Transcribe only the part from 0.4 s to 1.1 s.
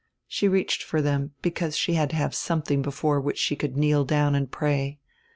reached for